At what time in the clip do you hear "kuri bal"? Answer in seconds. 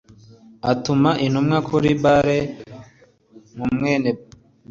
1.67-2.29